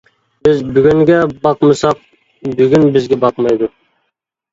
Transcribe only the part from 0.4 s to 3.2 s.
بىز بۈگۈنگە باقمىساق، بۈگۈن بىزگە